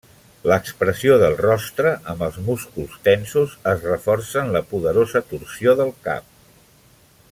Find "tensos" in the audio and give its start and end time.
3.09-3.53